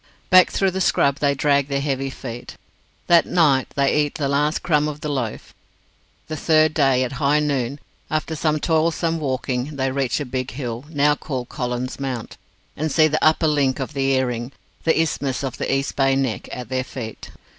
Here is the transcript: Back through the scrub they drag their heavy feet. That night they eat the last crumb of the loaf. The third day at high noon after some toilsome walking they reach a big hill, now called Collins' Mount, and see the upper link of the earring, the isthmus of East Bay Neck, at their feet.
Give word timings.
Back 0.31 0.49
through 0.49 0.71
the 0.71 0.81
scrub 0.81 1.17
they 1.19 1.35
drag 1.35 1.67
their 1.67 1.79
heavy 1.79 2.09
feet. 2.09 2.55
That 3.05 3.27
night 3.27 3.67
they 3.75 3.95
eat 3.95 4.15
the 4.15 4.27
last 4.27 4.63
crumb 4.63 4.87
of 4.87 5.01
the 5.01 5.09
loaf. 5.09 5.53
The 6.27 6.35
third 6.35 6.73
day 6.73 7.03
at 7.03 7.11
high 7.21 7.39
noon 7.39 7.79
after 8.09 8.35
some 8.35 8.59
toilsome 8.59 9.19
walking 9.19 9.75
they 9.75 9.91
reach 9.91 10.19
a 10.19 10.25
big 10.25 10.49
hill, 10.49 10.85
now 10.89 11.13
called 11.13 11.49
Collins' 11.49 11.99
Mount, 11.99 12.37
and 12.75 12.91
see 12.91 13.07
the 13.07 13.23
upper 13.23 13.47
link 13.47 13.79
of 13.79 13.93
the 13.93 14.07
earring, 14.15 14.53
the 14.85 14.99
isthmus 14.99 15.43
of 15.43 15.61
East 15.61 15.95
Bay 15.95 16.15
Neck, 16.15 16.49
at 16.51 16.69
their 16.69 16.83
feet. 16.83 17.29